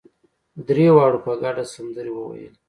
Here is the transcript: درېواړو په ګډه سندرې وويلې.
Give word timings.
درېواړو 0.67 1.23
په 1.25 1.31
ګډه 1.41 1.63
سندرې 1.73 2.11
وويلې. 2.13 2.49